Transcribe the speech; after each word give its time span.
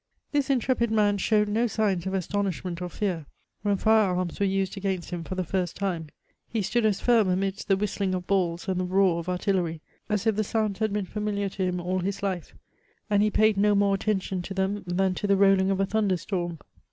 This 0.31 0.49
intrepid 0.49 0.89
man 0.89 1.19
showed 1.19 1.47
no 1.47 1.67
signs 1.67 2.07
of 2.07 2.15
astonishment 2.15 2.81
or 2.81 2.89
fear, 2.89 3.27
when 3.61 3.77
fire 3.77 4.15
arms 4.15 4.39
were 4.39 4.47
used 4.47 4.75
against 4.75 5.11
him 5.11 5.23
for 5.23 5.35
the 5.35 5.43
first 5.43 5.75
time; 5.75 6.07
he 6.47 6.63
stood 6.63 6.87
as 6.87 6.99
firm 6.99 7.29
amidst 7.29 7.67
the 7.67 7.77
whistling 7.77 8.15
of 8.15 8.25
balls 8.25 8.67
and 8.67 8.79
the 8.79 8.85
roar 8.85 9.19
of 9.19 9.29
artillery, 9.29 9.79
as 10.09 10.25
if 10.25 10.35
the 10.35 10.43
sounds 10.43 10.79
had 10.79 10.91
been 10.91 11.05
familiar 11.05 11.49
to 11.49 11.63
him 11.65 11.79
all 11.79 11.99
his 11.99 12.23
life; 12.23 12.55
and 13.11 13.21
he 13.21 13.29
paid 13.29 13.57
no 13.57 13.75
more 13.75 13.93
attention 13.93 14.41
to 14.41 14.55
them 14.55 14.83
than 14.87 15.13
to 15.13 15.27
the 15.27 15.37
rolling 15.37 15.69
of 15.69 15.79
a 15.79 15.85
thunder 15.85 16.17
storm. 16.17 16.57